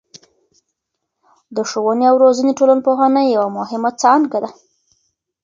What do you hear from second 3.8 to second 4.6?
څانګه ده.